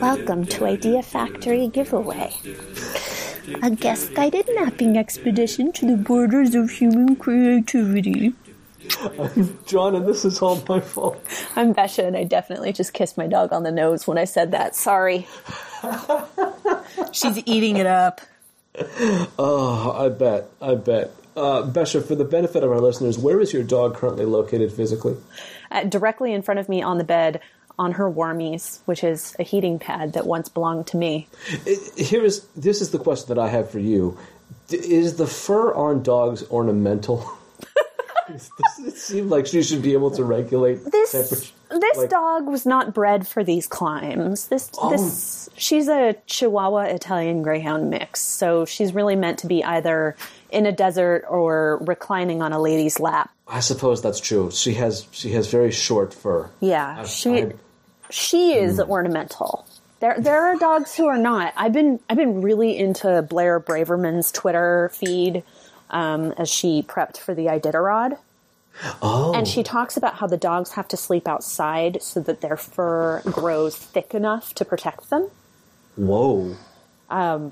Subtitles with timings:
[0.00, 2.30] Welcome to Idea Factory giveaway.
[3.62, 8.34] A guest guided mapping expedition to the borders of human creativity.
[8.98, 11.22] I'm John, and this is all my fault.
[11.56, 14.52] I'm Besha, and I definitely just kissed my dog on the nose when I said
[14.52, 14.74] that.
[14.74, 15.26] Sorry.
[17.12, 18.20] She's eating it up.
[19.38, 20.46] Oh, I bet.
[20.60, 21.10] I bet.
[21.36, 25.16] Uh, Besha, for the benefit of our listeners, where is your dog currently located physically?
[25.70, 27.40] Uh, directly in front of me on the bed,
[27.78, 31.28] on her warmies, which is a heating pad that once belonged to me.
[31.96, 34.18] Here is this is the question that I have for you:
[34.68, 37.30] D- Is the fur on dogs ornamental?
[38.34, 41.52] It seem like she should be able to regulate This temperature?
[41.70, 44.48] this Like- dog was not bred for these climbs.
[44.48, 44.90] This Oh.
[44.90, 50.16] this she's a Chihuahua Italian Greyhound mix, so she's really meant to be either
[50.50, 53.30] in a desert or reclining on a lady's lap.
[53.46, 54.50] I suppose that's true.
[54.50, 56.50] She has she has very short fur.
[56.60, 57.52] Yeah, I- she I-
[58.10, 58.90] she is hmm.
[58.90, 59.64] ornamental.
[60.00, 61.52] There there are dogs who are not.
[61.56, 65.42] I've been I've been really into Blair Braverman's Twitter feed
[65.90, 68.18] um, as she prepped for the Iditarod.
[69.02, 72.56] Oh, And she talks about how the dogs have to sleep outside so that their
[72.56, 75.28] fur grows thick enough to protect them.
[75.96, 76.56] whoa!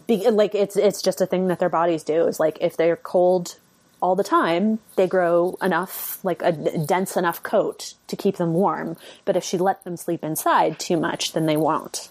[0.07, 2.27] Be- like it's it's just a thing that their bodies do.
[2.27, 3.57] Is like if they're cold
[4.01, 8.97] all the time, they grow enough like a dense enough coat to keep them warm.
[9.25, 12.09] But if she let them sleep inside too much, then they won't.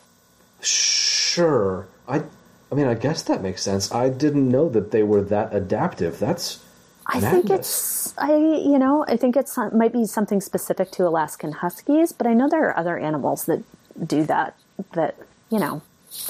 [0.61, 1.87] Sure.
[2.07, 2.23] I
[2.71, 3.91] I mean, I guess that makes sense.
[3.93, 6.19] I didn't know that they were that adaptive.
[6.19, 6.63] That's
[7.05, 11.07] I think it's I you know I think it's uh, might be something specific to
[11.07, 13.63] Alaskan Huskies, but I know there are other animals that
[14.05, 14.55] do that
[14.93, 15.15] that
[15.49, 15.81] you know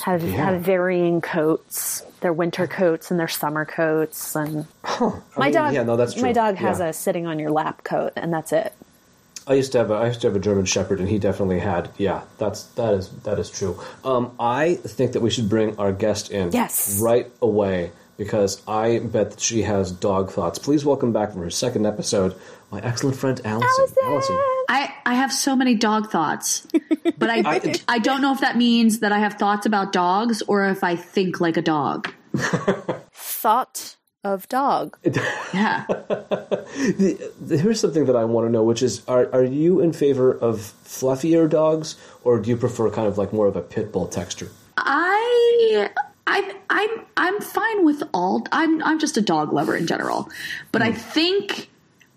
[0.04, 0.52] have Yeah.
[0.52, 5.74] have varying coats, their winter coats and their summer coats, and I my mean, dog
[5.74, 6.22] Yeah, no, that's true.
[6.24, 6.88] my dog has Yeah.
[6.88, 8.74] a sitting on your lap coat, and that's it.
[9.48, 11.60] I used to have a I used to have a German Shepherd, and he definitely
[11.60, 11.90] had.
[11.98, 13.80] Yeah, that's that is that is true.
[14.04, 16.52] Um, I think that we should bring our guest in.
[16.52, 17.00] Yes.
[17.02, 20.58] right away because I bet that she has dog thoughts.
[20.60, 22.36] Please welcome back from her second episode,
[22.72, 23.86] my excellent friend Alison.
[24.04, 24.36] Alison!
[24.70, 26.66] I, I have so many dog thoughts,
[27.20, 30.42] but I, I- I don't know if that means that I have thoughts about dogs
[30.42, 32.12] or if I think like a dog.
[33.14, 33.96] Thought
[34.33, 34.98] of dog.
[35.54, 35.86] Yeah.
[36.77, 39.93] The- the- here's something that I want to know, which is: Are are you in
[39.93, 43.92] favor of fluffier dogs, or do you prefer kind of like more of a pit
[43.92, 44.49] bull texture?
[44.77, 45.89] I
[46.27, 50.30] I I'm I'm fine with all I'm I'm just a dog lover in general.
[50.71, 50.98] But I hmm.
[50.98, 51.70] think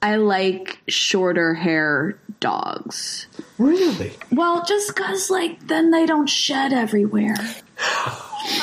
[0.02, 3.26] I like shorter hair dogs.
[3.58, 4.12] Really?
[4.32, 7.36] Well, just cuz like then they don't shed everywhere.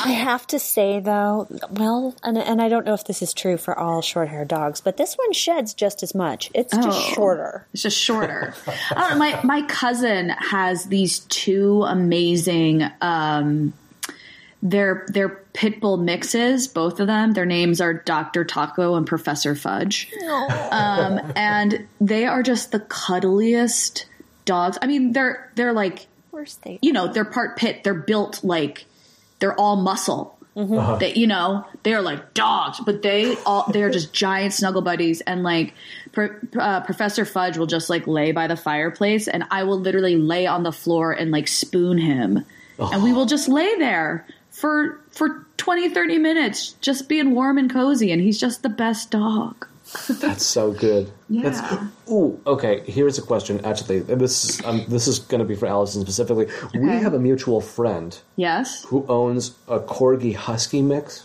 [0.04, 3.56] I have to say though, well, and and I don't know if this is true
[3.56, 6.50] for all short-haired dogs, but this one sheds just as much.
[6.54, 7.14] It's just Oh.
[7.14, 7.66] shorter.
[7.72, 8.54] It's just shorter.
[8.90, 9.18] I know.
[9.18, 12.84] My my cousin has these two amazing.
[13.00, 13.72] Um,
[14.62, 16.68] they're they're pit bull mixes.
[16.68, 17.32] Both of them.
[17.32, 20.10] Their names are Doctor Taco and Professor Fudge.
[20.70, 24.06] Um, and they are just the cuddliest
[24.44, 24.78] dogs.
[24.82, 26.78] I mean, they're they're like Where's they?
[26.82, 27.84] you know they're part pit.
[27.84, 28.86] They're built like
[29.38, 30.34] they're all muscle.
[30.98, 35.20] That you know they're like dogs, but they all they're just giant snuggle buddies.
[35.20, 35.72] And like
[36.10, 40.16] Pro, uh, Professor Fudge will just like lay by the fireplace, and I will literally
[40.16, 42.44] lay on the floor and like spoon him,
[42.80, 44.26] and we will just lay there
[44.58, 49.10] for for 20 30 minutes just being warm and cozy and he's just the best
[49.10, 49.66] dog
[50.08, 51.10] That's so good.
[51.30, 51.48] Yeah.
[51.48, 52.82] That's, ooh, okay.
[52.86, 53.64] Here's a question.
[53.64, 56.46] Actually, this is um, this is going to be for Alison specifically.
[56.74, 61.24] We have a mutual friend yes who owns a corgi husky mix.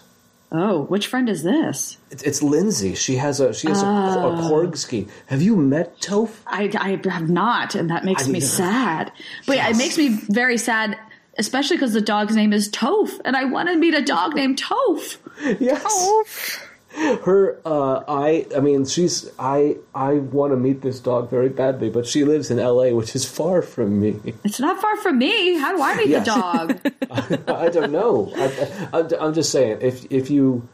[0.53, 2.95] oh which friend is this It's, it's Lindsay.
[2.95, 5.09] She has a she has a, a corgi.
[5.25, 6.33] Have you met Toph?
[6.47, 9.11] I, I have not, and that makes I me sad.
[9.45, 10.97] But yeah, it makes me very sad,
[11.37, 14.61] especially because the dog's name is Toph, and I want to meet a dog named
[14.61, 15.17] Toph.
[15.59, 16.59] Yes.
[17.25, 21.89] Her, uh, I, I mean, she's, I, I want to meet this dog very badly,
[21.89, 24.35] but she lives in L.A., which is far from me.
[24.43, 25.57] It's not far from me.
[25.57, 26.27] How do I meet Yes.
[26.27, 27.49] the dog?
[27.49, 28.31] I don't know.
[28.35, 30.69] I, I, I'm just saying, if if you,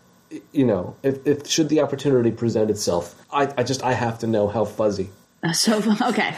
[0.52, 4.28] you know, if, if should the opportunity present itself, I, I just I have to
[4.28, 5.12] know how fuzzy.
[5.54, 6.36] So okay,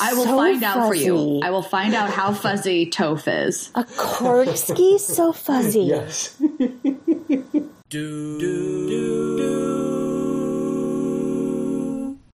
[0.00, 1.40] I will So find out for you.
[1.42, 3.70] I will find out how fuzzy Toph is.
[3.74, 5.82] A corgi so fuzzy.
[5.82, 6.36] Yes.
[6.38, 9.38] do, do, do,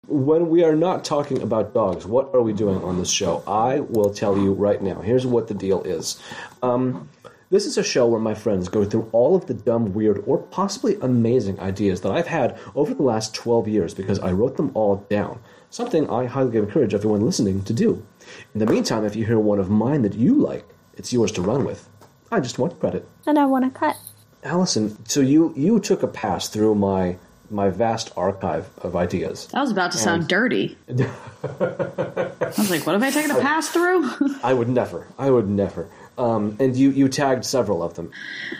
[0.08, 3.44] When we are not talking about dogs, what are we doing on this show?
[3.48, 5.02] I will tell you right now.
[5.02, 6.20] Here's what the deal is.
[6.62, 7.10] Um,
[7.50, 10.40] This is a show where my friends go through all of the dumb, weird, or
[10.40, 14.72] possibly amazing ideas that I've had over the last 12 years because I wrote them
[14.74, 15.40] all down.
[15.74, 18.06] Something I highly encourage everyone listening to do.
[18.54, 21.42] In the meantime, if you hear one of mine that you like, it's yours to
[21.42, 21.90] run with.
[22.32, 23.10] I just want credit.
[23.26, 23.98] And I want a cut.
[24.44, 27.18] Alison, so you you took a pass through my
[27.50, 29.48] my vast archive of ideas.
[29.48, 30.78] That was about to sound dirty.
[30.90, 31.02] I
[32.56, 34.12] was like, what have I taken a pass through?
[34.44, 35.08] I would never.
[35.18, 35.90] I would never.
[36.20, 38.12] Um, and you you tagged several of them.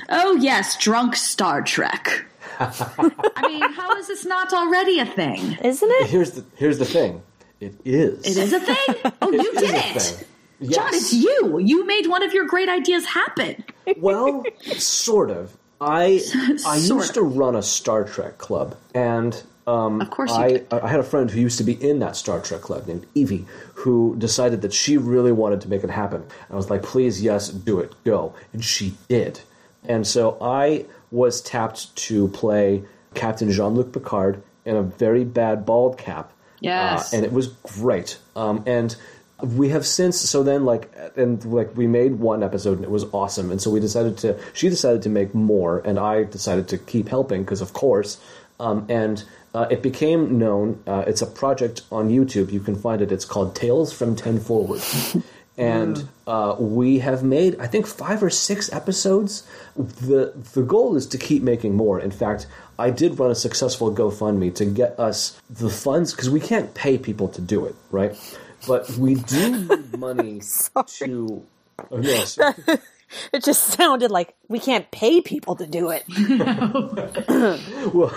[0.10, 2.26] oh, yes, drunk Star Trek.
[2.60, 5.58] I mean, how is this not already a thing?
[5.64, 6.08] Isn't it?
[6.10, 7.22] Here's the here's the thing.
[7.60, 8.26] It is.
[8.26, 9.12] It is a thing?
[9.22, 10.02] Oh, you did it.
[10.02, 10.28] thing.
[10.70, 11.60] John, it's you.
[11.60, 13.64] You made one of your great ideas happen.
[13.98, 14.44] Well,
[14.78, 15.56] sort of.
[15.82, 16.22] I
[16.66, 17.14] I used of.
[17.16, 20.64] to run a Star Trek club, and um, Of course I.
[20.72, 23.46] I had a friend who used to be in that Star Trek club named Evie,
[23.76, 26.24] who decided that she really wanted to make it happen.
[26.50, 29.42] I was like, please, yes, do it, go, and she did.
[29.86, 32.84] And so I was tapped to play
[33.14, 36.34] Captain Jean Luc Picard in a very bad bald cap.
[36.60, 37.14] Yes.
[37.14, 38.18] Uh, and it was great.
[38.36, 38.96] Um, and
[39.42, 43.04] we have since so then like and like we made one episode and it was
[43.12, 46.78] awesome and so we decided to she decided to make more and i decided to
[46.78, 48.22] keep helping because of course
[48.60, 53.02] um, and uh, it became known uh, it's a project on youtube you can find
[53.02, 54.82] it it's called tales from 10 forward
[55.58, 61.06] and uh, we have made i think five or six episodes the the goal is
[61.06, 62.48] to keep making more in fact
[62.80, 66.98] i did run a successful gofundme to get us the funds because we can't pay
[66.98, 68.16] people to do it right
[68.68, 70.42] but we do need money
[70.88, 71.46] to
[71.92, 72.40] oh, yes
[73.32, 76.04] It just sounded like we can't pay people to do it.
[77.94, 78.12] well,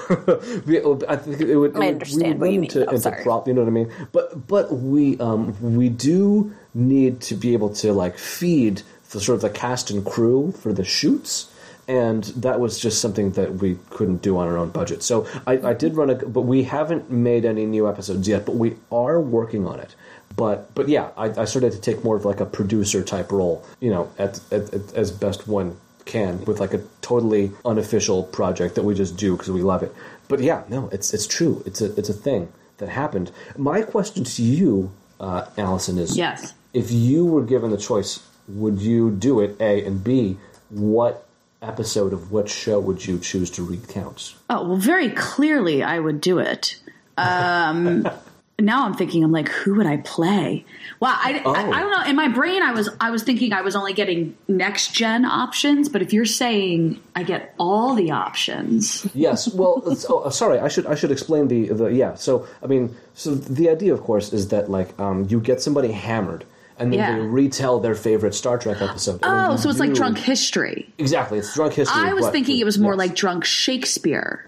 [0.67, 1.77] we, I think it would.
[1.77, 3.23] I understand would what you mean, Into, though, into sorry.
[3.23, 3.93] prop, you know what I mean?
[4.13, 9.37] But but we um we do need to be able to like feed the sort
[9.37, 11.53] of the cast and crew for the shoots.
[11.89, 15.03] And that was just something that we couldn't do on our own budget.
[15.05, 18.45] So I, I did run a, but we haven't made any new episodes yet.
[18.45, 19.95] But we are working on it.
[20.35, 23.65] But but yeah, I, I started to take more of like a producer type role,
[23.81, 28.75] you know, at, at, at as best one can with like a totally unofficial project
[28.75, 29.95] that we just do because we love it.
[30.29, 31.63] But yeah, no, it's it's true.
[31.67, 33.31] It's a it's a thing that happened.
[33.57, 36.53] My question to you, uh, Alison, is Yes.
[36.73, 39.57] If you were given the choice, would you do it?
[39.61, 40.39] A and B,
[40.71, 41.27] what
[41.63, 44.35] episode of what show would you choose to recount?
[44.51, 46.79] Oh, well, very clearly I would do it.
[47.17, 48.07] Um,
[48.59, 50.65] now I'm thinking, I'm like, who would I play?
[51.01, 51.53] Well, I, Oh.
[51.55, 52.05] I, I don't know.
[52.11, 55.89] In my brain, I was I was thinking I was only getting next gen options,
[55.89, 59.53] but if you're saying I get all the options, Yes.
[59.53, 60.59] Well, oh, sorry.
[60.59, 62.15] I should I should explain the the yeah.
[62.15, 65.93] So I mean, so the idea, of course, is that like um, you get somebody
[65.93, 66.45] hammered,
[66.79, 67.15] and then Yeah.
[67.17, 69.21] they retell their favorite Star Trek episode.
[69.23, 70.93] oh, so it's like drunk history.
[70.99, 71.95] Exactly, it's drunk history.
[72.03, 72.99] I was thinking it was more yes.
[72.99, 74.47] like drunk Shakespeare.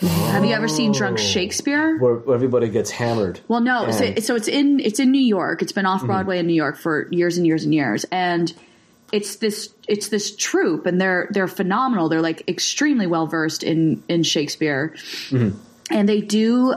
[0.00, 1.98] Have you ever seen drunk Shakespeare?
[1.98, 3.40] where, where everybody gets hammered.
[3.48, 3.90] Well, no.
[3.90, 5.62] So, so it's in it's in New York.
[5.62, 6.06] It's been off Mm-hmm.
[6.06, 8.52] Broadway in New York for years and years and years, and
[9.10, 12.08] it's this it's this troupe, and they're they're phenomenal.
[12.08, 14.94] They're like extremely well versed in in Shakespeare,
[15.30, 15.58] Mm-hmm.
[15.90, 16.74] and they do.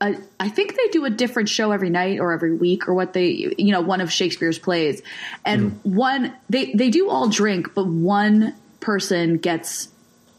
[0.00, 3.12] A, I think they do a different show every night or every week or what
[3.12, 5.02] they you know one of Shakespeare's plays,
[5.44, 5.94] and Mm-hmm.
[5.94, 9.88] one they they do all drink, but one person gets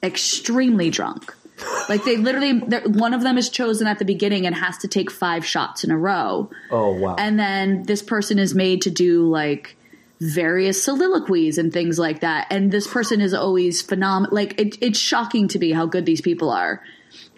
[0.02, 1.36] extremely drunk.
[1.88, 5.12] Like they literally, one of them is chosen at the beginning and has to take
[5.12, 6.50] five shots in a row.
[6.72, 7.16] Oh wow!
[7.20, 9.76] And then this person is made to do like
[10.20, 12.48] various soliloquies and things like that.
[12.50, 14.36] And this person is always phenomenal.
[14.36, 16.82] Like it, it's shocking to me how good these people are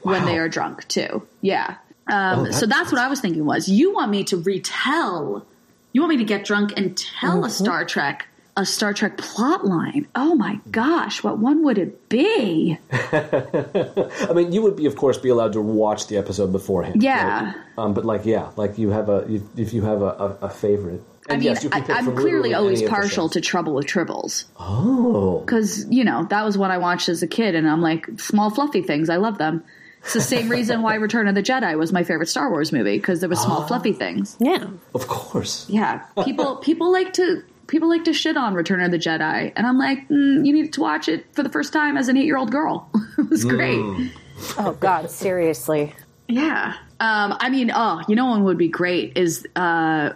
[0.03, 1.27] when they are drunk too.
[1.42, 1.75] Yeah.
[2.07, 5.45] Um, Oh, so that's what I was thinking was you want me to retell,
[5.93, 7.45] you want me to get drunk and tell Mm-hmm.
[7.45, 10.07] a Star Trek, a Star Trek plot line.
[10.15, 12.77] Oh my gosh, what one would it be?
[12.91, 17.01] I mean, you would be, of course, be allowed to watch the episode beforehand.
[17.01, 17.45] Yeah.
[17.45, 17.55] right?
[17.77, 20.50] Um, but like, yeah, like you have a if, if you have a, a, a
[20.50, 21.01] favorite.
[21.29, 23.39] I And mean, yes, you can I, I'm clearly always any of the partial to
[23.39, 27.55] Trouble with Tribbles Oh, because you know that was what I watched as a kid,
[27.55, 29.10] and I'm like small fluffy things.
[29.10, 29.63] I love them.
[30.03, 32.98] It's the same reason why Return of the Jedi was my favorite Star Wars movie
[32.98, 33.67] because there was small Ah.
[33.67, 34.36] fluffy things.
[34.39, 34.67] Yeah.
[34.93, 35.65] of course.
[35.69, 39.65] Yeah, people people like to people like to shit on Return of the Jedi, and
[39.65, 42.25] I'm like, mm, you need to watch it for the first time as an eight
[42.25, 42.89] year old girl.
[43.17, 43.77] it was great.
[43.79, 44.10] Mm.
[44.57, 45.93] Oh God, seriously.
[46.27, 46.74] Yeah.
[47.00, 50.12] Um, I mean, oh, you know, one would be great is uh,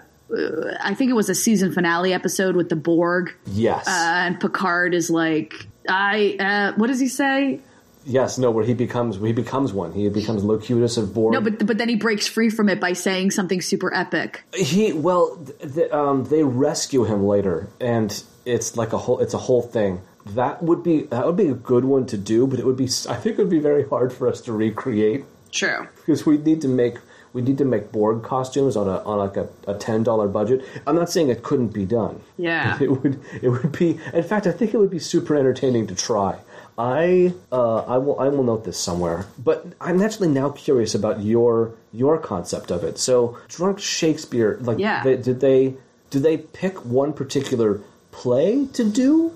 [0.81, 3.33] I think it was a season finale episode with the Borg.
[3.45, 3.87] Yes.
[3.87, 5.53] uh, and Picard is like,
[5.87, 7.59] I, uh, what does he say?
[8.07, 8.37] Yes.
[8.37, 8.49] No.
[8.49, 9.91] Where he becomes he becomes one.
[9.93, 11.33] He becomes Locutus of Borg.
[11.33, 14.43] No, but but then he breaks free from it by saying something super epic.
[14.55, 19.33] He well, th- th- um, they rescue him later, and it's like a whole it's
[19.33, 20.01] a whole thing.
[20.27, 22.85] that would be that would be a good one to do, but it would be
[23.09, 25.87] I think it would be very hard for us to recreate True.
[25.97, 26.95] because we need to make
[27.33, 30.65] we need to make Borg costumes on a on like a, a ten dollar budget.
[30.87, 32.21] I'm not saying it couldn't be done.
[32.37, 32.77] Yeah.
[32.81, 35.95] It would it would be in fact I think it would be super entertaining to
[35.95, 36.39] try.
[36.77, 41.21] I uh, I will I will note this somewhere, but I'm actually now curious about
[41.21, 42.99] your your concept of it.
[42.99, 45.03] So drunk Shakespeare, like Yeah.
[45.03, 45.75] they, did they
[46.11, 47.81] did they pick one particular
[48.11, 49.33] play to do?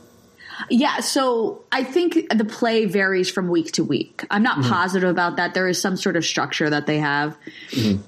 [0.70, 4.26] Yeah, so I think the play varies from week to week.
[4.30, 5.56] I'm not positive about that.
[5.56, 7.36] There is some sort of structure that they have.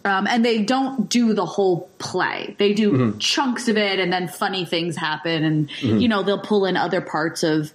[0.06, 2.56] Um, and they don't do the whole play.
[2.60, 6.66] They do chunks of it and then funny things happen and you know, they'll pull
[6.66, 7.72] in other parts of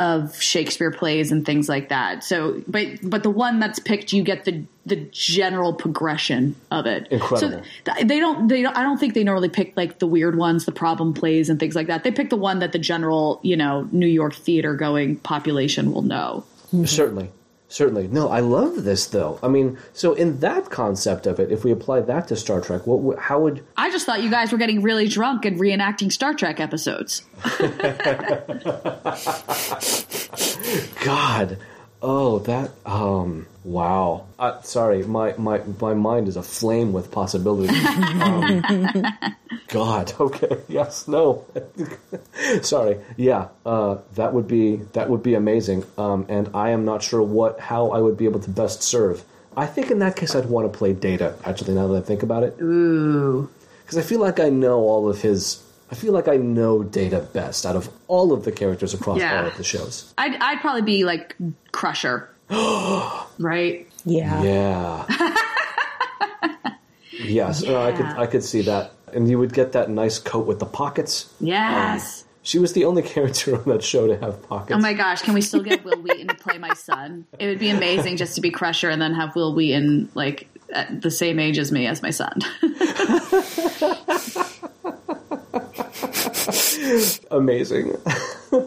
[0.00, 2.24] of Shakespeare plays and things like that.
[2.24, 7.06] So but but the one that's picked you get the the general progression of it.
[7.10, 7.62] Incredible.
[7.84, 10.36] So th- they don't they don't, I don't think they normally pick like the weird
[10.36, 12.02] ones, the problem plays and things like that.
[12.02, 16.02] They pick the one that the general, you know, New York theater going population will
[16.02, 16.44] know.
[16.86, 17.30] Certainly.
[17.70, 18.08] Certainly.
[18.08, 19.38] No, I love this though.
[19.44, 22.84] I mean, so in that concept of it, if we apply that to Star Trek,
[22.84, 26.34] what how would I just thought you guys were getting really drunk and reenacting Star
[26.34, 27.22] Trek episodes.
[31.04, 31.58] God.
[32.02, 32.70] Oh, that.
[32.86, 33.46] Um.
[33.62, 34.26] Wow.
[34.38, 37.76] Uh, sorry, my, my my mind is aflame with possibilities.
[38.20, 39.04] Um,
[39.68, 40.12] God.
[40.20, 40.58] Okay.
[40.68, 41.06] Yes.
[41.06, 41.44] No.
[42.62, 42.98] sorry.
[43.16, 43.48] Yeah.
[43.66, 43.98] Uh.
[44.14, 45.84] That would be that would be amazing.
[45.98, 46.26] Um.
[46.28, 49.22] And I am not sure what how I would be able to best serve.
[49.56, 51.34] I think in that case I'd want to play Data.
[51.44, 53.50] Actually, now that I think about it, Ooh.
[53.82, 55.62] because I feel like I know all of his.
[55.90, 59.40] I feel like I know Data best out of all of the characters across Yeah.
[59.40, 60.12] all of the shows.
[60.18, 61.34] I'd, I'd probably be like
[61.72, 62.28] Crusher.
[63.38, 63.86] right?
[64.04, 64.42] Yeah.
[64.42, 65.06] Yeah.
[67.12, 70.46] yes, uh, I could I could see that, and you would get that nice coat
[70.46, 71.32] with the pockets.
[71.40, 72.24] Yes.
[72.42, 74.74] She was the only character on that show to have pockets.
[74.76, 77.26] Oh my gosh, can we still get Wil Wheaton to play my son?
[77.38, 81.02] It would be amazing just to be Crusher and then have Wil Wheaton like at
[81.02, 82.38] the same age as me as my son.
[87.30, 87.96] Amazing.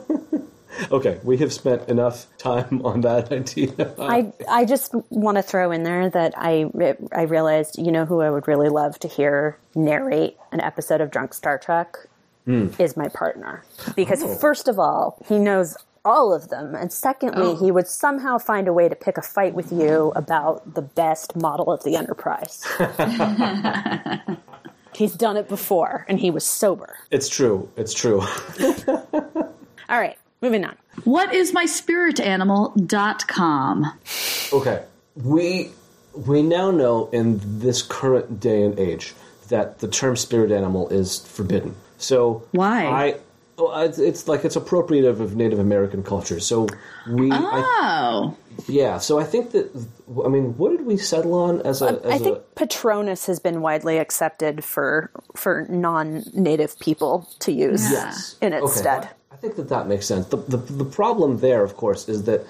[0.91, 3.93] okay, we have spent enough time on that idea.
[3.99, 6.65] I I just want to throw in there that I
[7.11, 11.11] I realized you know who I would really love to hear narrate an episode of
[11.11, 11.97] Drunk Star Trek
[12.45, 12.69] hmm.
[12.79, 13.63] is my partner
[13.95, 14.35] because oh.
[14.35, 17.55] first of all he knows all of them and secondly Oh.
[17.55, 21.35] he would somehow find a way to pick a fight with you about the best
[21.35, 22.65] model of the Enterprise.
[24.95, 26.97] He's done it before and he was sober.
[27.11, 27.69] It's true.
[27.75, 28.21] It's true.
[29.89, 30.75] All right, moving on.
[31.03, 33.85] what is my spirit animal.com?
[34.53, 34.83] Okay,
[35.15, 35.71] we
[36.13, 39.13] we now know in this current day and age
[39.49, 41.75] that the term spirit animal is forbidden.
[41.97, 42.85] So Why?
[42.85, 43.15] I.
[43.57, 46.39] oh, uh, It's, it's like it's appropriative of Native American culture.
[46.39, 46.67] So
[47.09, 47.39] we, I,
[47.81, 48.37] Oh.
[48.67, 48.97] yeah.
[48.99, 49.69] So I think that
[50.25, 51.99] I mean, what did we settle on as a?
[52.03, 57.89] As I think a, Patronus has been widely accepted for for non-native people to use
[57.91, 59.09] yes in its Okay, stead.
[59.31, 60.27] I think that that makes sense.
[60.27, 62.45] The, the the problem there, of course, is that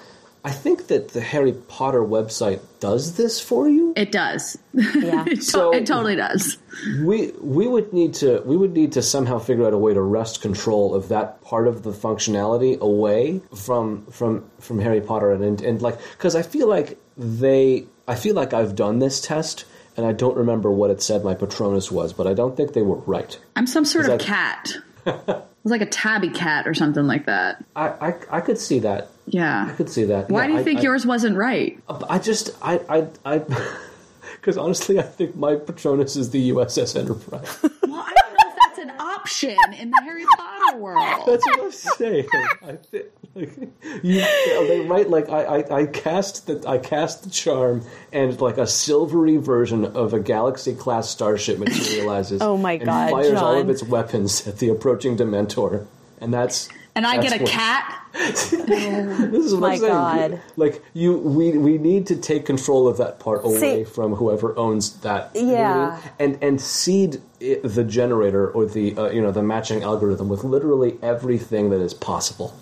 [0.46, 3.94] I think that the Harry Potter website does this for you.
[3.96, 4.58] It does.
[4.74, 5.24] Yeah.
[5.26, 6.58] it, to- So- it totally does.
[7.02, 10.02] We we would need to we would need to somehow figure out a way to
[10.02, 15.42] wrest control of that part of the functionality away from from from Harry Potter and
[15.44, 19.64] and, and like because I feel like they I feel like I've done this test
[19.96, 22.82] and I don't remember what it said my Patronus was, but I don't think they
[22.82, 23.38] were right.
[23.56, 25.46] I'm some sort of that- cat.
[25.64, 27.64] It's like a tabby cat or something like that.
[27.74, 29.08] I I, I could see that.
[29.26, 29.66] Yeah.
[29.70, 30.28] I could see that.
[30.28, 31.78] Why Yeah, do you I- think I- yours wasn't right?
[31.88, 33.38] Uh, I just I I I
[34.34, 37.58] because honestly I think my Patronus is the USS Enterprise.
[37.62, 38.90] Well, I don't know if that's an
[39.24, 41.22] option in the Harry Potter world.
[41.26, 42.28] That's what I'm saying.
[42.62, 43.58] I think like,
[44.02, 44.24] you,
[44.68, 48.66] they write like I, I, I cast the I cast the charm and like a
[48.66, 52.42] silvery version of a galaxy class starship materializes.
[52.54, 55.86] Oh my and God, Fires all of its weapons at the approaching Dementor,
[56.20, 58.00] and that's And I that's get a what- cat.
[58.14, 59.92] This is what My I'm saying.
[59.92, 60.40] God.
[60.56, 64.56] Like you, we we need to take control of that part away See- from whoever
[64.56, 65.30] owns that.
[65.34, 65.90] you know what I Yeah.
[65.90, 66.10] mean?
[66.32, 70.44] and and seed it, the generator or the uh, you know the matching algorithm with
[70.44, 72.54] literally everything that is possible.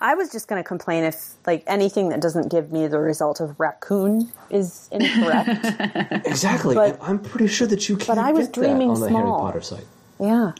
[0.00, 3.40] I was just going to complain if like anything that doesn't give me the result
[3.40, 5.66] of raccoon is incorrect.
[6.26, 6.74] Exactly.
[6.76, 9.24] But- I'm pretty sure that you can't I was get that dreaming on the Harry.
[9.28, 9.84] Potter site.
[10.18, 10.52] yeah.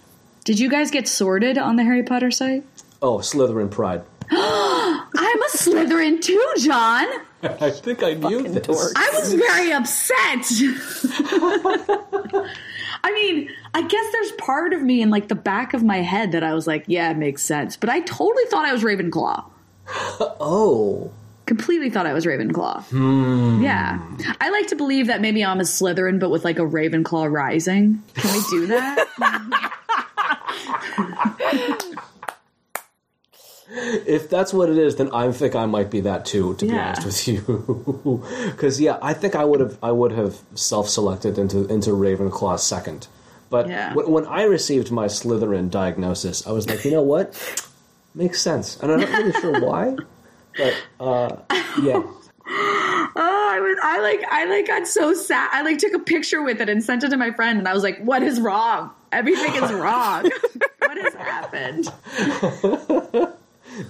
[0.45, 2.65] Did you guys get sorted on the Harry Potter site?
[3.02, 4.02] Oh, Slytherin pride.
[4.30, 7.06] I'm a Slytherin too, John.
[7.42, 8.66] I think I knew Fucking this.
[8.66, 8.92] dork.
[8.97, 10.47] I was very upset.
[13.04, 16.32] I mean, I guess there's part of me in like the back of my head
[16.32, 17.76] that I was like, yeah, it makes sense.
[17.76, 19.44] But I totally thought I was Ravenclaw.
[20.40, 21.11] Oh.
[21.47, 22.85] Completely thought I was Ravenclaw.
[22.85, 23.61] Hmm.
[23.62, 23.99] Yeah.
[24.40, 28.00] I like to believe that maybe I'm a Slytherin, but with like a Ravenclaw rising.
[28.14, 29.09] Can we do that?
[34.07, 36.55] If that's what it is, then I think I might be that too.
[36.57, 40.38] To be honest with you, because yeah, I think I would have I would have
[40.55, 43.07] self-selected into into Ravenclaw second.
[43.49, 43.95] But Yeah.
[43.95, 47.35] when, when I received my Slytherin diagnosis, I was like, you know what,
[48.14, 49.97] makes sense, and I'm not really sure why,
[50.57, 51.37] but uh,
[51.83, 52.02] yeah.
[53.14, 55.49] Oh, I was I like I like got so sad.
[55.52, 57.73] I like took a picture with it and sent it to my friend and I
[57.75, 58.91] was like, "What is wrong?
[59.12, 60.31] Everything is wrong.
[60.79, 61.88] what has happened?"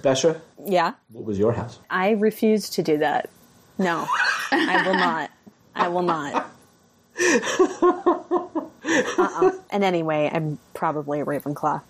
[0.01, 0.93] Besha, Yeah.
[1.11, 1.79] what was your house?
[1.89, 3.29] I refuse to do that.
[3.77, 4.07] No,
[4.51, 5.31] I will not.
[5.75, 6.49] I will not.
[9.17, 9.51] Uh-uh.
[9.71, 11.81] And anyway, I'm probably a Ravenclaw.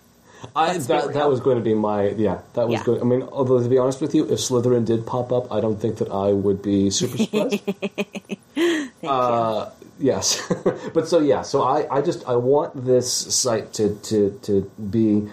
[0.54, 2.84] I Let's that, that was going to be my yeah that was Yeah.
[2.84, 3.00] good.
[3.00, 5.80] I mean, although to be honest with you, if Slytherin did pop up, I don't
[5.80, 7.60] think that I would be super surprised.
[8.54, 10.42] Thank Uh, yes,
[10.94, 15.28] but so yeah, so I, I just I want this site to to to be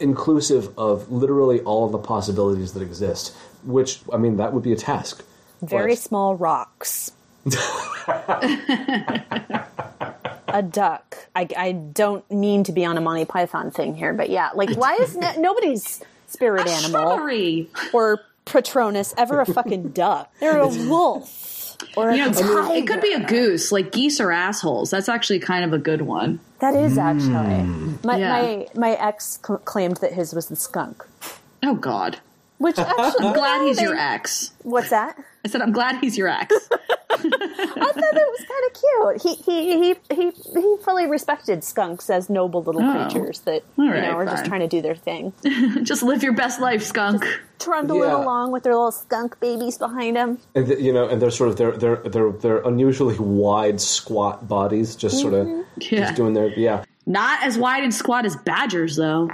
[0.00, 3.34] inclusive of literally all of the possibilities that exist.
[3.64, 5.24] Which I mean, that would be a task.
[5.62, 7.10] Very But- small rocks.
[10.48, 11.16] a duck.
[11.34, 14.70] I, I don't mean to be on a Monty Python thing here, but yeah, like
[14.76, 17.68] why is no, nobody's spirit animal Shrubbery.
[17.92, 20.32] or Patronus ever a fucking duck?
[20.40, 22.74] They're a wolf or a You know, tiger.
[22.74, 23.70] it could be a goose.
[23.72, 24.90] Like geese are assholes.
[24.90, 26.40] That's actually kind of a good one.
[26.60, 27.94] That is actually hmm.
[28.04, 28.30] my Yeah.
[28.30, 31.04] my my ex cl- claimed that his was the skunk,
[31.62, 32.18] Oh God.
[32.58, 34.52] Which actually I'm glad he's they- your ex.
[34.62, 35.16] What's that?
[35.44, 36.52] I said I'm glad he's your ex.
[37.10, 39.22] I thought it was kind of cute.
[39.22, 42.92] He he he he he fully respected skunks as noble little Oh.
[43.08, 45.32] creatures that All you right, know are just trying to do their thing,
[45.82, 47.24] Just live your best life, skunk.
[47.58, 48.16] trundling Yeah.
[48.22, 50.38] along with their little skunk babies behind them.
[50.54, 54.46] And th- you know, and they're sort of they're they're they're they're unusually wide, squat
[54.46, 55.62] bodies, just sort of mm-hmm.
[55.80, 56.00] Yeah.
[56.00, 56.84] just doing their yeah.
[57.06, 59.30] Not as wide and squat as badgers, though.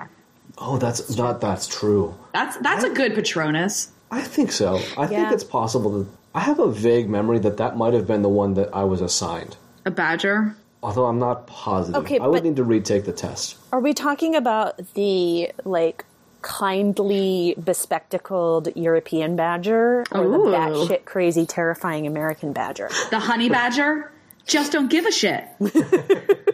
[0.59, 2.15] Oh, that's not that's true.
[2.35, 3.93] That's that's a good Patronus.
[4.11, 4.81] I think so.
[4.99, 6.11] I think it's possible to.
[6.35, 9.01] I have a vague memory that that might have been the one that I was
[9.01, 9.57] assigned.
[9.87, 10.57] A badger.
[10.83, 12.03] Although I'm not positive.
[12.03, 13.57] Okay, I would need to retake the test.
[13.73, 16.05] Are we talking about the like
[16.43, 20.47] kindly bespectacled European badger or the Ooh.
[20.47, 22.91] batshit crazy terrifying American badger?
[23.11, 24.11] The honey badger.
[24.45, 25.45] Just don't give a shit.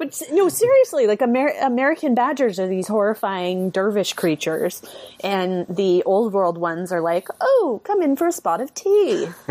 [0.00, 4.80] But no, seriously, like Amer- American badgers are these horrifying dervish creatures,
[5.22, 9.28] and the old world ones are like, "Oh, come in for a spot of tea."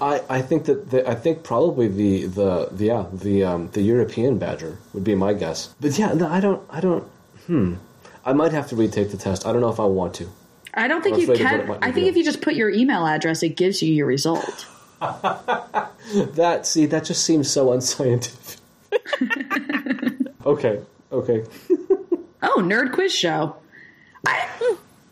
[0.00, 3.82] I, I think that the, I think probably the the, the yeah the um, the
[3.82, 5.74] European badger would be my guess.
[5.82, 7.04] But yeah, no, I don't I don't.
[7.46, 7.74] Hmm.
[8.24, 9.44] I might have to retake the test.
[9.44, 10.30] I don't know if I want to.
[10.72, 11.80] I don't think I'm you afraid of what can.
[11.80, 14.66] might I think if you just put your email address, it gives you your result.
[16.10, 18.56] That see that just seems so unscientific.
[20.46, 20.80] okay.
[21.12, 21.44] Okay.
[22.40, 23.56] Oh, nerd quiz show.
[24.24, 24.46] I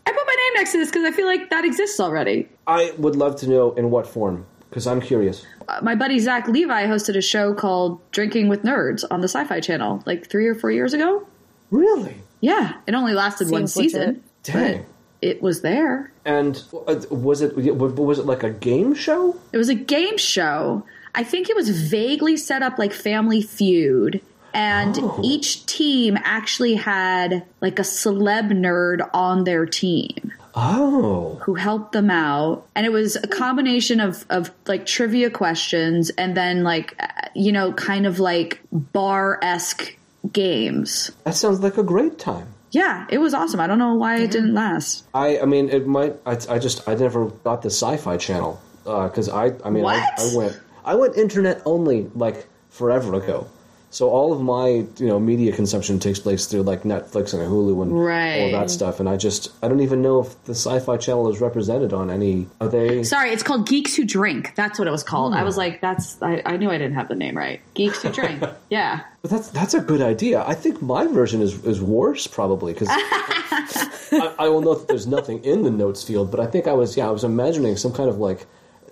[0.06, 2.48] I put my name next to this because I feel like that exists already.
[2.68, 5.44] I would love to know in what form because I'm curious.
[5.66, 9.58] Uh, my buddy Zach Levi hosted a show called Drinking with Nerds on the Sci-Fi
[9.58, 11.26] Channel like three or four years ago.
[11.72, 12.18] Really?
[12.40, 14.00] Yeah, it only lasted one season.
[14.00, 14.22] legit.
[14.44, 14.86] Dang.
[15.20, 16.12] It was there.
[16.24, 19.36] And uh, was it was it like a game show?
[19.52, 20.84] It was a game show.
[21.16, 24.20] I think it was vaguely set up like Family Feud.
[24.54, 25.20] And Oh.
[25.22, 31.38] each team actually had like a celeb nerd on their team Oh.
[31.42, 32.64] who helped them out.
[32.74, 37.52] And it was a combination of, of like trivia questions and then like, uh, you
[37.52, 39.94] know, kind of like bar esque
[40.32, 41.10] games.
[41.24, 42.46] That sounds like a great time.
[42.70, 43.60] Yeah, it was awesome.
[43.60, 45.04] I don't know why it didn't last.
[45.14, 49.28] I I mean it might I, I just I never got the sci-fi channel because
[49.28, 53.48] I I mean I, I went I went internet only like forever ago.
[53.90, 57.82] So all of my you know media consumption takes place through like Netflix and Hulu
[57.82, 58.36] and all Right.
[58.36, 61.40] of that stuff, and I just I don't even know if the Sci-Fi Channel is
[61.40, 62.46] represented on any.
[62.60, 63.04] Are they?
[63.04, 64.54] Sorry, it's called Geeks Who Drink.
[64.54, 65.34] That's what it was called.
[65.34, 65.44] I hmm.
[65.46, 67.60] was like, that's, I, I knew I didn't have the name right.
[67.74, 68.42] Geeks Who Drink.
[68.70, 69.00] yeah.
[69.22, 70.44] But that's that's a good idea.
[70.44, 75.06] I think my version is is worse probably because I, I will note that there's
[75.06, 77.92] nothing in the notes field, but I think I was yeah I was imagining some
[77.92, 78.46] kind of like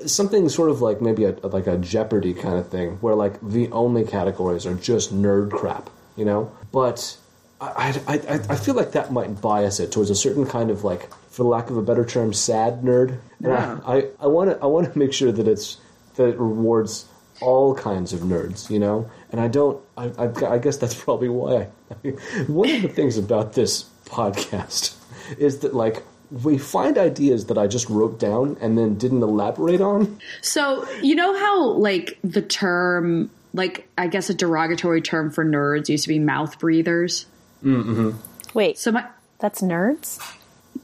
[0.06, 3.70] something sort of like maybe a like a Jeopardy kind of thing where like the
[3.72, 6.50] only categories are just nerd crap, you know.
[6.72, 7.16] But
[7.60, 10.84] I I, I, I feel like that might bias it towards a certain kind of
[10.84, 13.18] like, for lack of a better term, sad nerd.
[13.38, 13.80] And Yeah.
[13.86, 15.78] I I want to I want to make sure that it's
[16.16, 17.06] that it rewards
[17.40, 19.10] all kinds of nerds, you know.
[19.32, 19.82] And I don't.
[19.96, 21.68] I, I, I guess that's probably why.
[21.90, 22.08] I,
[22.46, 24.94] one of the things about this podcast
[25.38, 26.02] is that like
[26.42, 30.18] we find ideas that I just wrote down and then didn't elaborate on.
[30.42, 35.88] So you know how like the term, like I guess a derogatory term for nerds
[35.88, 37.26] used to be mouth breathers.
[37.62, 38.12] Mm-hmm.
[38.52, 39.06] Wait, So my
[39.38, 40.20] that's nerds?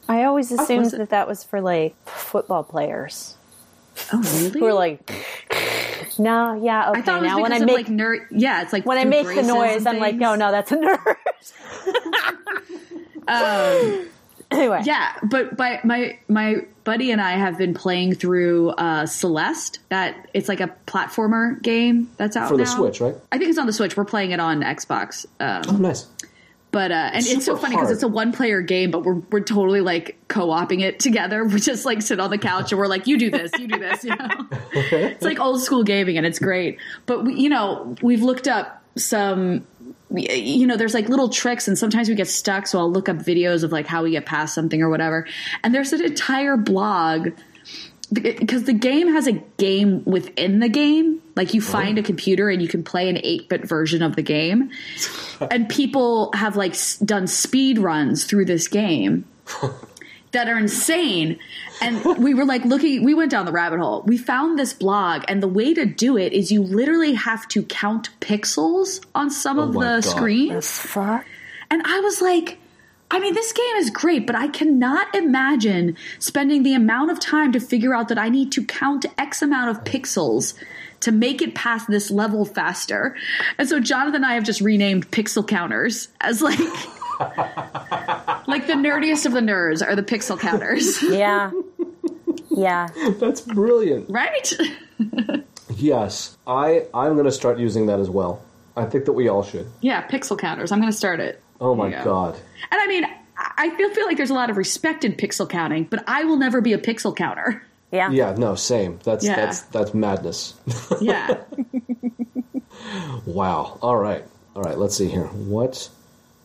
[0.08, 3.36] I always assumed was that that was for like football players
[4.12, 4.60] oh really?
[4.60, 5.10] who are like,
[6.18, 7.00] no, yeah, okay.
[7.00, 8.26] I thought it was now because when I of make like nerd.
[8.30, 11.16] Yeah, it's like when I make the noise, I'm like, no, no, that's a nerd.
[14.60, 19.78] anyway, Yeah, but my my my buddy and I have been playing through uh, Celeste.
[19.90, 22.76] That it's like a platformer game that's out For the now.
[22.76, 23.14] Switch, right?
[23.32, 23.96] I think it's on the Switch.
[23.96, 25.26] We're playing it on Xbox.
[25.38, 26.06] Um, Oh, nice.
[26.72, 29.40] But uh, and it's so funny because it's a one player game, but we're we're
[29.40, 31.44] totally like co-oping it together.
[31.50, 33.78] We just like sit on the couch and we're like, you do this, you do
[33.78, 34.04] this.
[34.04, 34.28] You know,
[34.72, 36.78] it's like old school gaming and it's great.
[37.06, 39.66] But we, you know, we've looked up some.
[40.12, 42.66] You know, there's like little tricks, and sometimes we get stuck.
[42.66, 45.26] So I'll look up videos of like how we get past something or whatever.
[45.62, 47.30] And there's an entire blog
[48.12, 51.22] because the game has a game within the game.
[51.36, 54.70] Like you find a computer and you can play an 8-bit version of the game.
[55.50, 59.24] and people have like done speed runs through this game
[60.32, 61.38] that are insane.
[61.80, 64.02] And we were like looking, we went down the rabbit hole.
[64.02, 67.62] We found this blog, and the way to do it is you literally have to
[67.62, 70.04] count pixels on some oh of the God.
[70.04, 70.70] screens.
[70.70, 71.24] fuck.
[71.70, 72.58] And I was like,
[73.12, 77.50] I mean, this game is great, but I cannot imagine spending the amount of time
[77.52, 80.54] to figure out that I need to count X amount of pixels
[81.00, 83.16] to make it past this level faster.
[83.58, 86.58] And so Jonathan and I have just renamed pixel counters as like
[88.50, 91.50] like the nerdiest of the nerds are the pixel counters, Yeah,
[92.50, 92.88] yeah.
[93.18, 94.10] That's brilliant.
[94.10, 94.52] right?
[95.76, 98.42] Yes, I I'm going to start using that as well.
[98.76, 99.66] I think that we all should.
[99.80, 100.72] yeah, pixel counters.
[100.72, 101.40] I'm going to start it.
[101.60, 102.04] Oh my go.
[102.04, 102.34] god.
[102.70, 105.48] And I mean, I I feel feel like there's a lot of respect in pixel
[105.48, 107.62] counting, but I will never be a pixel counter.
[107.92, 108.10] Yeah.
[108.10, 108.98] Yeah, no, same.
[109.04, 109.36] That's Yeah.
[109.36, 110.54] that's that's madness.
[111.00, 111.38] Yeah.
[113.24, 113.78] wow.
[113.80, 114.24] All right.
[114.56, 115.24] All right, let's see here.
[115.26, 115.88] What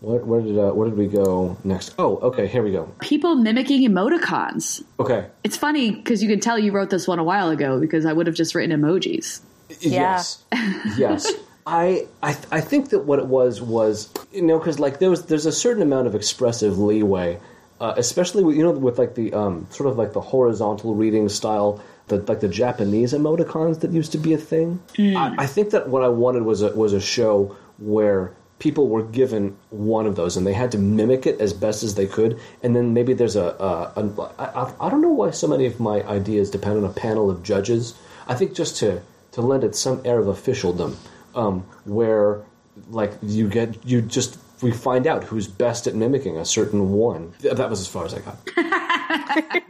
[0.02, 1.96] what where did uh, where did we go next?
[1.98, 2.92] Oh, okay, here we go.
[3.02, 4.84] People mimicking emoticons.
[5.00, 5.28] Okay.
[5.44, 8.14] It's funny because you can tell you wrote this one a while ago because I
[8.14, 9.42] would have just written emojis.
[9.80, 10.44] Yes.
[10.98, 11.32] yes.
[11.66, 15.26] I, I I think that what it was was you know because like there was
[15.26, 17.40] there's a certain amount of expressive leeway,
[17.80, 21.28] uh, especially with, you know with like the um, sort of like the horizontal reading
[21.30, 24.80] style, the like the Japanese emoticons that used to be a thing.
[25.00, 29.04] I, I think that what I wanted was a was a show where people were
[29.04, 32.40] given one of those and they had to mimic it as best as they could,
[32.64, 35.80] and then maybe there's a, a, a I, I- don't know why so many of
[35.80, 37.96] my ideas depend on a panel of judges.
[38.28, 39.02] I think just to
[39.34, 40.98] to lend it some air of officialdom,
[41.36, 42.42] um, where
[42.90, 47.34] like you get you just we find out who's best at mimicking a certain one.
[47.42, 48.38] That was as far as I got.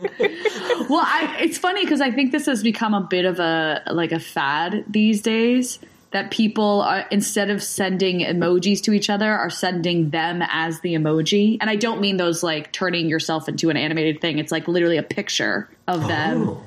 [0.88, 4.12] Well, I, it's funny because I think this has become a bit of a like
[4.12, 5.80] a fad these days
[6.12, 10.94] that people are instead of sending emojis to each other are sending them as the
[10.94, 11.58] emoji.
[11.60, 14.40] And I don't mean those like turning yourself into an animated thing.
[14.40, 16.64] It's like literally a picture of them Oh.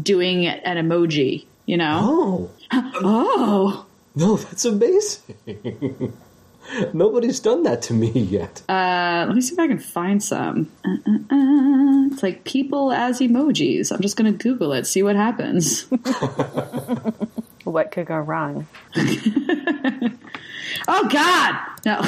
[0.00, 2.50] doing an emoji, you know?
[2.72, 3.86] Oh Oh.
[4.14, 6.12] no, that's amazing.
[6.94, 8.62] Nobody's done that to me yet.
[8.68, 10.70] Uh, let me see if I can find some.
[10.84, 10.90] Uh,
[11.34, 12.06] uh.
[12.12, 13.90] It's like people as emojis.
[13.90, 15.86] I'm just going to Google it, see what happens.
[17.72, 18.66] What could go wrong?
[20.88, 22.00] Oh God, no.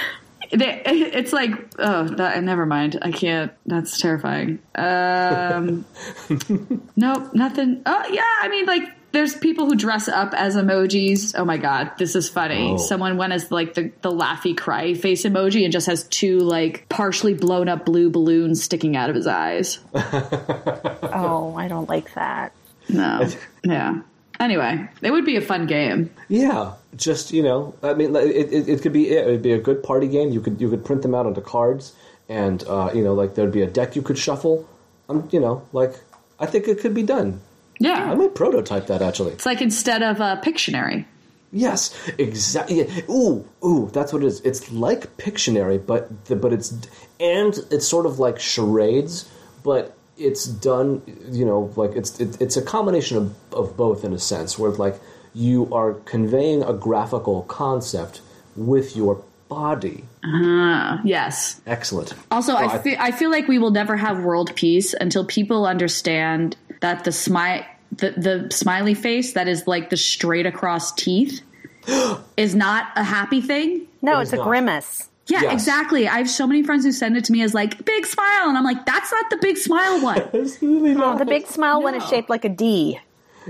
[0.50, 2.98] It's like oh, that, never mind.
[3.02, 3.52] I can't.
[3.66, 4.60] That's terrifying.
[4.74, 5.84] Um,
[6.96, 7.82] nope, nothing.
[7.84, 8.82] Oh yeah, I mean like.
[9.10, 11.34] There's people who dress up as emojis.
[11.36, 12.72] Oh my god, this is funny.
[12.72, 12.76] Oh.
[12.76, 16.86] Someone went as like the, the laughy cry face emoji and just has two like
[16.90, 19.80] partially blown up blue balloons sticking out of his eyes.
[19.94, 22.52] Oh, I don't like that.
[22.88, 23.28] No.
[23.64, 24.00] Yeah.
[24.40, 26.10] Anyway, it would be a fun game.
[26.28, 29.58] Yeah, just you know, I mean, it, it, it could be it would be a
[29.58, 30.30] good party game.
[30.30, 31.94] You could you could print them out onto cards,
[32.28, 34.68] and uh, you know, like there'd be a deck you could shuffle.
[35.08, 35.94] Um, you know, like
[36.38, 37.40] I think it could be done.
[37.80, 39.32] Yeah, I might prototype that actually.
[39.32, 41.04] It's like instead of a Pictionary.
[41.50, 42.86] Yes, exactly.
[43.08, 44.40] Ooh, ooh, that's what it is.
[44.42, 46.72] It's like Pictionary, but the, but it's
[47.18, 49.28] and it's sort of like charades,
[49.64, 51.02] but it's done.
[51.30, 54.70] You know, like it's it, it's a combination of, of both in a sense, where
[54.72, 54.96] like
[55.34, 58.20] you are conveying a graphical concept
[58.56, 60.04] with your body.
[60.24, 60.98] Uh-huh.
[61.04, 61.60] Yes.
[61.66, 62.14] Excellent.
[62.30, 65.66] Also, Oh, I feel I feel like we will never have world peace until people
[65.66, 71.40] understand that the smile the the smiley face that is like the straight across teeth
[72.36, 73.86] is not a happy thing.
[74.02, 75.08] No, It it's is a grimace.
[75.28, 75.52] Yeah, Yes.
[75.52, 76.08] exactly.
[76.08, 78.56] I have so many friends who send it to me as like big smile, and
[78.56, 80.18] I'm like, that's not the big smile one.
[80.34, 81.18] Absolutely oh, not.
[81.18, 82.10] The big smile when it's No.
[82.10, 82.98] shaped like a D.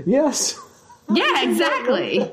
[0.05, 0.59] Yes.
[1.13, 2.29] yeah, exactly.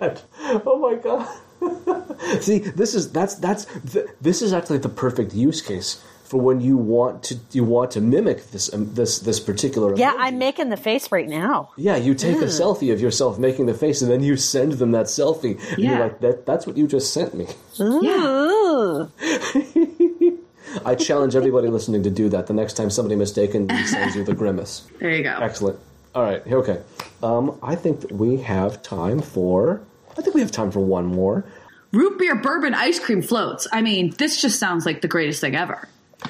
[0.67, 1.27] Oh my god.
[2.43, 6.61] See, this is that's that's th- this is actually the perfect use case for when
[6.61, 9.97] you want to you want to mimic this um, this this particular.
[9.97, 10.17] Yeah, emoji.
[10.19, 11.71] I'm making the face right now.
[11.77, 14.91] Yeah, you take a selfie of yourself making the face, and then you send them
[14.93, 15.59] that selfie.
[15.71, 15.91] And Yeah.
[15.91, 17.47] you're like, that, that's what you just sent me.
[17.79, 19.07] Yeah.
[20.85, 24.35] I challenge everybody listening to do that the next time somebody mistakenly sends you the
[24.35, 24.87] grimace.
[24.99, 25.39] There you go.
[25.41, 25.79] Excellent.
[26.15, 26.83] All right, okay.
[27.23, 29.81] Um, I think that we have time for.
[30.19, 31.45] I think we have time for one more.
[31.93, 33.67] Root beer bourbon ice cream floats.
[33.73, 35.89] I mean, this just sounds like the greatest thing ever.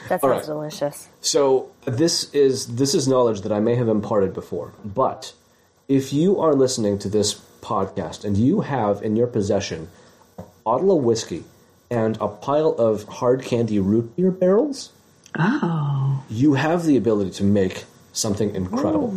[0.09, 0.45] That sounds All right.
[0.45, 1.09] delicious.
[1.21, 5.33] So this is this is knowledge that I may have imparted before, but
[5.89, 9.89] if you are listening to this podcast and you have in your possession
[10.39, 11.45] a bottle of whiskey
[11.91, 14.93] and a pile of hard candy root beer barrels,
[15.39, 16.23] Oh.
[16.31, 19.15] you have the ability to make something incredible.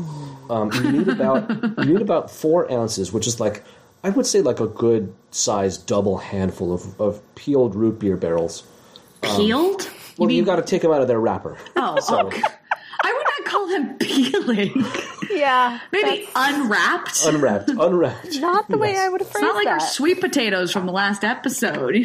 [0.49, 3.63] Um, you need about you need about four ounces, which is like
[4.03, 8.63] I would say like a good sized double handful of, of peeled root beer barrels.
[9.21, 9.89] Peeled?
[10.19, 11.57] Well, you, mean- got to take them out of their wrapper.
[11.75, 12.41] Oh, So- okay.
[13.01, 14.85] I would not call them peeling.
[15.31, 15.79] Yeah.
[15.93, 17.25] Maybe unwrapped.
[17.25, 18.37] unwrapped, unwrapped.
[18.41, 19.73] Not the way I would have it's not like that.
[19.75, 21.95] our sweet potatoes from the last episode.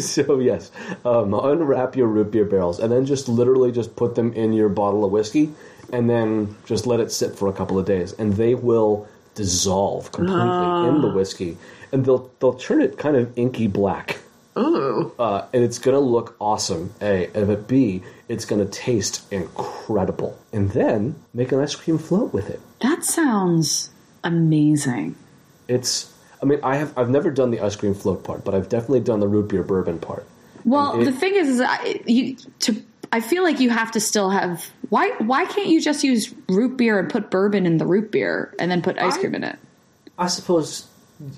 [0.00, 0.70] so yes,
[1.04, 4.68] um, unwrap your root beer barrels and then just literally just put them in your
[4.68, 5.52] bottle of whiskey
[5.92, 10.10] and then just let it sit for a couple of days and they will dissolve
[10.12, 11.56] completely in the whiskey
[11.92, 14.18] and they'll they'll turn it kind of inky black.
[14.56, 15.12] Ooh.
[15.18, 16.92] Uh, and it's gonna look awesome.
[17.00, 20.38] A and but B, it's gonna taste incredible.
[20.52, 22.60] And then make an ice cream float with it.
[22.80, 23.90] That sounds
[24.22, 25.16] amazing.
[25.68, 26.12] It's.
[26.42, 26.96] I mean, I have.
[26.98, 29.62] I've never done the ice cream float part, but I've definitely done the root beer
[29.62, 30.26] bourbon part.
[30.64, 32.82] Well, it- the thing is, is I, you to.
[33.12, 34.70] I feel like you have to still have.
[34.90, 35.10] Why?
[35.18, 38.70] Why can't you just use root beer and put bourbon in the root beer and
[38.70, 39.58] then put ice I- cream in it?
[40.18, 40.86] I suppose.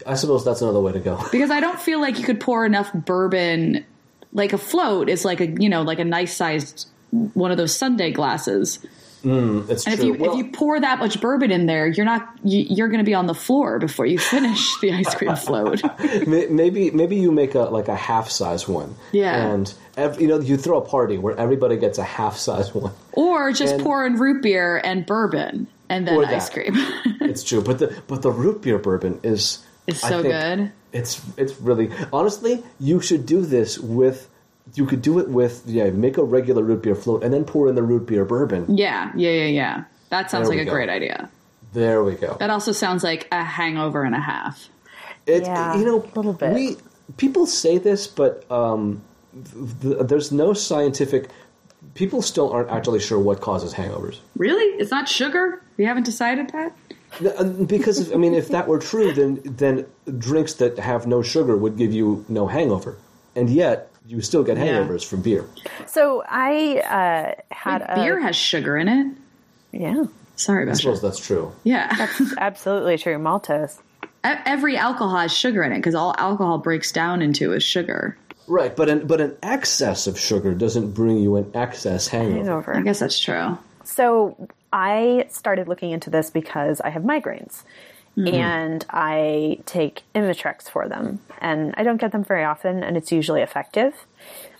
[0.07, 1.21] I suppose that's another way to go.
[1.33, 3.85] Because I don't feel like you could pour enough bourbon.
[4.33, 7.75] Like a float is like a you know like a nice sized one of those
[7.77, 8.79] sundae glasses.
[9.25, 10.09] Mm, it's And if true.
[10.09, 12.99] you Well, if you pour that much bourbon in there, you're not you, you're going
[12.99, 15.83] to be on the floor before you finish the ice cream float.
[16.27, 18.95] maybe maybe you make a like a half size one.
[19.13, 19.53] Yeah.
[19.53, 22.93] And ev- you know you throw a party where everybody gets a half size one.
[23.13, 26.53] Or just And- pour in root beer and bourbon and then ice that.
[26.53, 26.75] cream.
[27.21, 30.73] It's true, but the but the root beer bourbon is It's so good.
[30.93, 34.29] It's it's really honestly you should do this with.
[34.75, 37.69] You could do it with yeah, make a regular root beer float and then pour
[37.69, 38.77] in the root beer bourbon.
[38.77, 39.85] yeah, yeah, yeah, yeah.
[40.11, 40.73] That sounds There like we a go.
[40.73, 41.31] great idea.
[41.73, 42.37] There we go.
[42.41, 44.69] That also sounds like a hangover and a half.
[45.27, 46.53] It's Yeah, you know a little bit.
[46.53, 46.77] We
[47.17, 49.03] people say this, but um,
[49.35, 51.29] th- th- there's no scientific.
[51.95, 54.19] People still aren't actually sure what causes hangovers.
[54.37, 54.65] Really?
[54.81, 55.63] It's not sugar?
[55.77, 56.75] We haven't decided that?
[57.21, 59.87] N- uh, Because if, I mean, if that were true, then then
[60.19, 62.97] drinks that have no sugar would give you no hangover,
[63.35, 64.81] and yet you still get Yeah.
[64.81, 65.45] hangovers from beer.
[65.87, 69.13] So I uh, had Like, a beer has sugar in it.
[69.73, 70.05] yeah.
[70.37, 71.07] Sorry I suppose that.
[71.09, 71.51] that's true.
[71.65, 72.09] Yeah.
[72.39, 73.17] Absolutely true.
[73.19, 73.79] Maltose.
[74.05, 78.17] E- Every alcohol has sugar in it because all alcohol breaks down into is sugar.
[78.47, 82.37] Right, but an but an excess of sugar doesn't bring you an excess hangover.
[82.37, 82.77] Hangover.
[82.77, 83.57] I guess that's true.
[83.87, 87.63] So I started looking into this because I have migraines.
[88.19, 91.21] And I take Imitrex for them.
[91.39, 94.07] And I don't get them very often, and it's usually effective.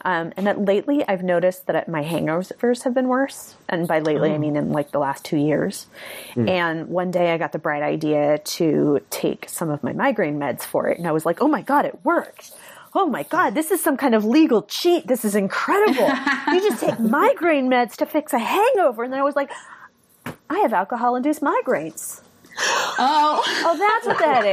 [0.05, 3.57] Um, and that lately I've noticed that my hangovers have been worse.
[3.67, 5.87] And by lately, I mean in like the last two years.
[6.37, 10.63] And one day I got the bright idea to take some of my migraine meds
[10.63, 10.99] for it.
[10.99, 12.53] And I was like, oh my God, it worked.
[12.99, 15.07] Oh my God, this is some kind of legal cheat.
[15.07, 16.09] This is incredible.
[16.53, 19.05] you just take migraine meds to fix a hangover.
[19.05, 19.51] And then I was like,
[20.49, 22.23] I have alcohol induced migraines.
[22.59, 24.47] Oh, Oh, that's what that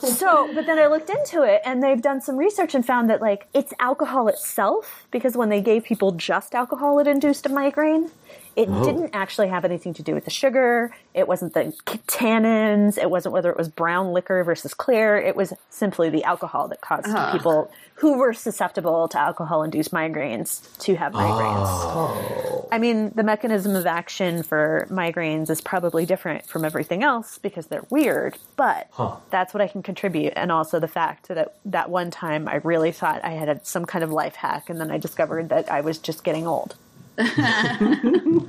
[0.00, 0.18] is.
[0.18, 3.20] so, but then I looked into it and they've done some research and found that
[3.20, 8.10] like it's alcohol itself because when they gave people just alcohol it induced a migraine.
[8.56, 8.84] It oh.
[8.84, 10.94] didn't actually have anything to do with the sugar.
[11.14, 11.72] It wasn't the
[12.06, 12.98] tannins.
[12.98, 15.16] It wasn't whether it was brown liquor versus clear.
[15.16, 17.32] It was simply the alcohol that caused ah.
[17.32, 21.18] people who were susceptible to alcohol induced migraines to have ah.
[21.18, 22.68] migraines.
[22.70, 27.66] I mean, the mechanism of action for migraines is probably different from everything else because
[27.66, 28.90] they're weird, but
[29.30, 30.32] that's what I can contribute.
[30.36, 34.04] And also the fact that that one time I really thought I had some kind
[34.04, 36.76] of life hack, and then I discovered that I was just getting old.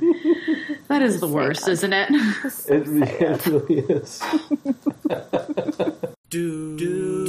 [0.89, 2.09] That is the worst, isn't it?
[2.67, 4.21] It, re- it really is.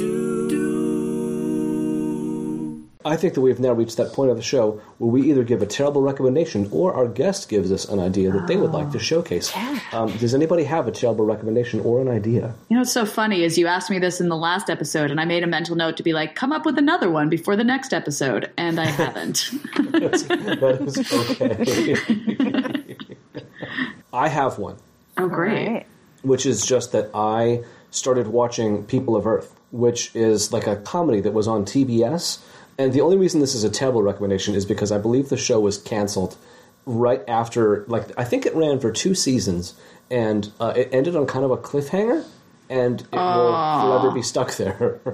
[3.03, 5.61] I think that we've now reached that point of the show where we either give
[5.61, 8.99] a terrible recommendation or our guest gives us an idea that they would like to
[8.99, 9.51] showcase.
[9.91, 12.53] Um, does anybody have a terrible recommendation or an idea?
[12.69, 15.19] You know it's so funny is you asked me this in the last episode, and
[15.19, 17.63] I made a mental note to be like, come up with another one before the
[17.63, 19.51] next episode, and I haven't.
[19.91, 22.95] That is okay.
[24.13, 24.77] I have one.
[25.17, 25.67] oh, great.
[25.67, 25.87] Right.
[26.21, 31.21] which is just that I started watching People of Earth, which is like a comedy
[31.21, 32.39] that was on TBS.
[32.81, 35.59] And the only reason this is a terrible recommendation is because I believe the show
[35.59, 36.35] was canceled
[36.87, 39.75] right after, like, I think it ran for two seasons,
[40.09, 42.25] and uh, it ended on kind of a cliffhanger,
[42.71, 44.99] and it will forever be stuck there.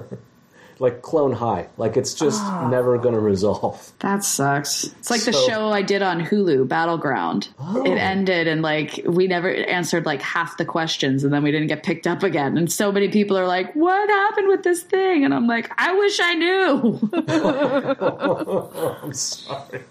[0.80, 1.68] like Clone High.
[1.76, 2.68] Like, it's just ah.
[2.68, 3.92] never going to resolve.
[4.00, 4.84] That sucks.
[4.84, 7.48] It's like the show I did on Hulu, Battleground.
[7.58, 7.84] Oh.
[7.84, 11.68] It ended and like we never answered like half the questions and then we didn't
[11.68, 12.56] get picked up again.
[12.56, 15.92] And so many people are like, "What happened with this thing?" And I'm like, "I
[15.94, 17.10] wish I knew."
[19.02, 19.82] I'm sorry.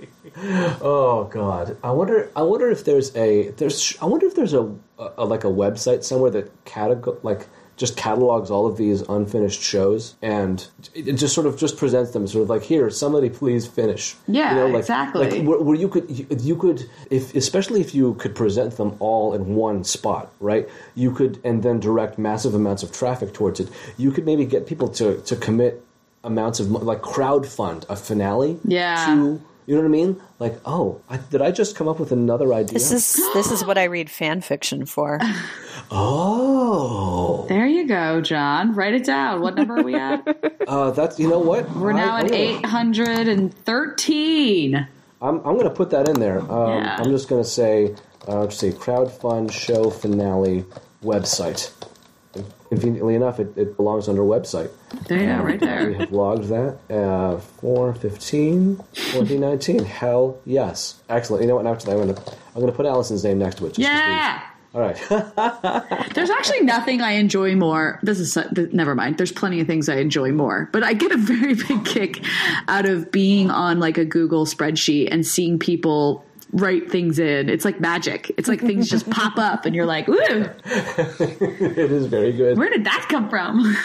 [0.82, 2.32] Oh God, I wonder.
[2.36, 3.98] I wonder if there's a there's.
[4.02, 8.50] I wonder if there's a, a like a website somewhere that catalog like just catalogs
[8.52, 12.42] all of these unfinished shows and it it just sort of just presents them sort
[12.44, 15.30] of like here somebody please finish Yeah, like, exactly.
[15.30, 18.96] like where, where you could you, you could if especially if you could present them
[19.00, 23.60] all in one spot right you could and then direct massive amounts of traffic towards
[23.60, 25.84] it you could maybe get people to to commit
[26.24, 29.06] amounts of like crowd fund a finale Yeah.
[29.06, 32.12] to you know what I mean like oh I, did I just come up with
[32.12, 35.20] another idea This is this is what I read fan fiction for.
[35.92, 36.67] oh there you
[37.88, 38.74] go, John.
[38.76, 39.42] Write it down.
[39.42, 40.28] What number are we at?
[40.68, 44.88] uh, that's you know what We're now I, at eight hundred and thirteen.
[45.22, 46.40] I'm, I'm going to put that in there.
[46.40, 46.98] Um, Yeah.
[47.00, 47.96] I'm just going to say,
[48.28, 50.64] uh, let's see, crowdfund show finale
[51.04, 51.72] website.
[52.70, 54.70] Conveniently enough, it, it belongs under website.
[55.08, 55.88] There you go, right there.
[55.88, 56.78] We have logged that.
[56.90, 59.86] Uh, 415 2019.
[59.86, 61.02] Hell yes.
[61.10, 61.42] Excellent.
[61.44, 61.66] You know what?
[61.66, 62.22] Actually, I'm going to
[62.54, 63.70] I'm going to put Alison's name next to it.
[63.70, 64.42] Just Yeah.
[64.78, 64.96] All right.
[66.14, 68.00] There's actually nothing I enjoy more.
[68.04, 68.38] This is
[68.72, 69.18] never mind.
[69.18, 72.24] There's plenty of things I enjoy more, but I get a very big kick
[72.68, 77.50] out of being on like a Google spreadsheet and seeing people write things in.
[77.50, 78.32] It's like magic.
[78.38, 80.16] It's like things just pop up, and you're like, "Ooh,
[80.66, 82.60] it is very good.
[82.60, 83.76] where did that come from?"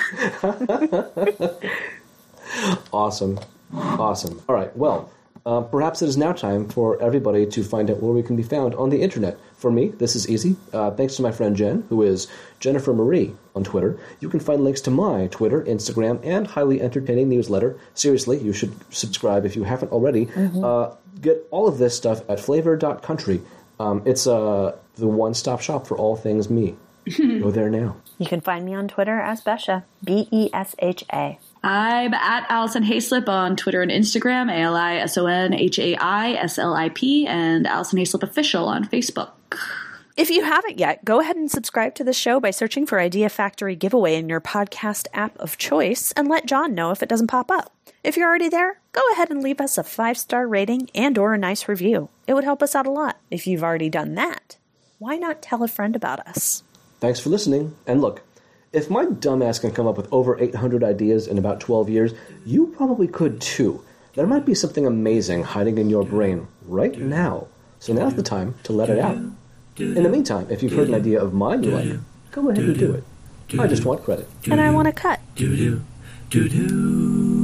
[2.92, 3.40] Awesome.
[3.74, 4.42] Awesome.
[4.46, 4.76] All right.
[4.76, 5.10] Well,
[5.44, 8.42] uh, perhaps it is now time for everybody to find out where we can be
[8.42, 9.38] found on the internet.
[9.56, 10.56] For me, this is easy.
[10.72, 12.28] Uh, thanks to my friend Jen, who is
[12.60, 13.98] Jennifer Marie on Twitter.
[14.20, 17.78] You can find links to my Twitter, Instagram, and highly entertaining newsletter.
[17.94, 20.28] Seriously, you should subscribe if you haven't already.
[20.62, 23.40] Uh, get all of this stuff at flavor.country.
[23.80, 26.76] Um, it's uh, the one stop shop for all things me.
[27.16, 27.96] Go there now.
[28.18, 29.82] You can find me on Twitter as Besha.
[30.04, 31.38] B E S H A.
[31.64, 35.78] I'm at Alison Haislip on Twitter and Instagram, A L I S O N H
[35.78, 39.30] A I S L I P, and Alison Haislip Official on Facebook.
[40.16, 43.28] If you haven't yet, go ahead and subscribe to the show by searching for Idea
[43.28, 47.28] Factory Giveaway in your podcast app of choice and let John know if it doesn't
[47.28, 47.72] pop up.
[48.04, 51.38] If you're already there, go ahead and leave us a five-star rating and or a
[51.38, 52.10] nice review.
[52.26, 53.20] It would help us out a lot.
[53.30, 54.56] If you've already done that,
[54.98, 56.62] why not tell a friend about us?
[57.00, 57.74] Thanks for listening.
[57.86, 58.20] And look,
[58.72, 62.14] if my dumbass can come up with over 800 ideas in about 12 years,
[62.46, 63.84] you probably could too.
[64.14, 67.48] There might be something amazing hiding in your brain right now.
[67.78, 69.16] So now's the time to let it out.
[69.76, 71.98] In the meantime, if you've heard an idea of mine you like,
[72.30, 73.04] go ahead and do it.
[73.58, 74.28] I just want credit.
[74.50, 75.20] And I want a cut.
[75.34, 75.82] do do
[76.30, 77.41] do do